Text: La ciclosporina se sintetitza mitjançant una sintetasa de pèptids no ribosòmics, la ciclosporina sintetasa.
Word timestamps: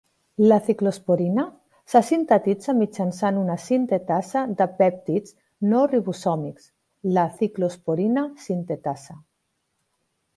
La 0.43 0.55
ciclosporina 0.67 1.43
se 1.93 1.99
sintetitza 2.05 2.73
mitjançant 2.77 3.37
una 3.41 3.57
sintetasa 3.65 4.43
de 4.61 4.67
pèptids 4.79 5.35
no 5.73 5.83
ribosòmics, 5.91 6.65
la 7.19 7.27
ciclosporina 7.43 8.25
sintetasa. 8.47 9.19